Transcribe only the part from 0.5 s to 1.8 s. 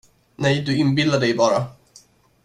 du inbillar dig bara.